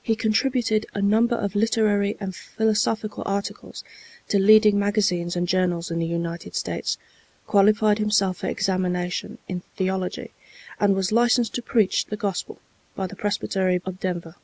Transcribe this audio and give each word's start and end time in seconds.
He 0.00 0.14
contributed 0.14 0.86
a 0.94 1.02
number 1.02 1.34
of 1.34 1.56
literary 1.56 2.16
and 2.20 2.32
philosophical 2.32 3.24
articles 3.26 3.82
to 4.28 4.38
leading 4.38 4.78
magazines 4.78 5.34
and 5.34 5.48
journals 5.48 5.90
in 5.90 5.98
the 5.98 6.06
United 6.06 6.54
States, 6.54 6.96
qualified 7.48 7.98
himself 7.98 8.36
for 8.36 8.46
examination 8.46 9.38
in 9.48 9.62
theology, 9.74 10.30
and 10.78 10.94
was 10.94 11.10
licensed 11.10 11.56
to 11.56 11.60
preach 11.62 12.06
the 12.06 12.16
Gospel 12.16 12.60
by 12.94 13.08
the 13.08 13.16
Presbytery 13.16 13.82
of 13.84 13.98
Denver. 13.98 14.36